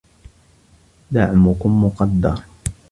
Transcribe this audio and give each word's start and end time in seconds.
دعمكم 1.11 1.85
مقدر 1.85 2.43